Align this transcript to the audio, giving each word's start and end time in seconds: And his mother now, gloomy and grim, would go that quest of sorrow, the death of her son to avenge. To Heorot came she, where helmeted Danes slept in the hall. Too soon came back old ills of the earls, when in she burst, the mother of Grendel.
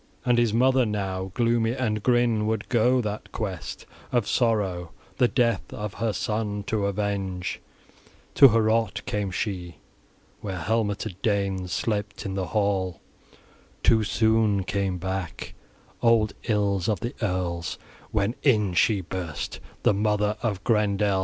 And 0.25 0.39
his 0.39 0.51
mother 0.51 0.83
now, 0.83 1.29
gloomy 1.35 1.73
and 1.73 2.01
grim, 2.01 2.47
would 2.47 2.69
go 2.69 3.01
that 3.01 3.31
quest 3.31 3.85
of 4.11 4.27
sorrow, 4.27 4.93
the 5.17 5.27
death 5.27 5.71
of 5.71 5.93
her 5.93 6.11
son 6.11 6.63
to 6.63 6.87
avenge. 6.87 7.61
To 8.33 8.47
Heorot 8.47 9.05
came 9.05 9.29
she, 9.29 9.75
where 10.39 10.57
helmeted 10.57 11.21
Danes 11.21 11.71
slept 11.71 12.25
in 12.25 12.33
the 12.33 12.47
hall. 12.47 12.99
Too 13.83 14.03
soon 14.03 14.63
came 14.63 14.97
back 14.97 15.53
old 16.01 16.33
ills 16.45 16.89
of 16.89 17.01
the 17.01 17.13
earls, 17.21 17.77
when 18.09 18.33
in 18.41 18.73
she 18.73 19.01
burst, 19.01 19.59
the 19.83 19.93
mother 19.93 20.35
of 20.41 20.63
Grendel. 20.63 21.19